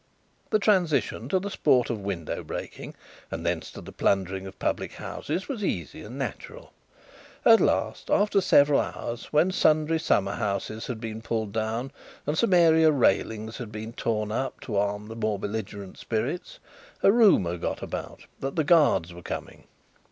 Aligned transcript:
The 0.49 0.57
transition 0.57 1.29
to 1.29 1.37
the 1.37 1.51
sport 1.51 1.91
of 1.91 1.99
window 1.99 2.43
breaking, 2.43 2.95
and 3.29 3.45
thence 3.45 3.69
to 3.69 3.81
the 3.81 3.91
plundering 3.91 4.47
of 4.47 4.57
public 4.57 4.93
houses, 4.93 5.47
was 5.47 5.63
easy 5.63 6.01
and 6.01 6.17
natural. 6.17 6.73
At 7.45 7.61
last, 7.61 8.09
after 8.09 8.41
several 8.41 8.79
hours, 8.79 9.25
when 9.25 9.51
sundry 9.51 9.99
summer 9.99 10.31
houses 10.31 10.87
had 10.87 10.99
been 10.99 11.21
pulled 11.21 11.51
down, 11.51 11.91
and 12.25 12.35
some 12.35 12.51
area 12.55 12.89
railings 12.91 13.59
had 13.59 13.71
been 13.71 13.93
torn 13.93 14.31
up, 14.31 14.59
to 14.61 14.75
arm 14.75 15.07
the 15.07 15.15
more 15.15 15.37
belligerent 15.37 15.99
spirits, 15.99 16.57
a 17.03 17.11
rumour 17.11 17.57
got 17.59 17.83
about 17.83 18.25
that 18.39 18.55
the 18.55 18.63
Guards 18.63 19.13
were 19.13 19.21
coming. 19.21 19.65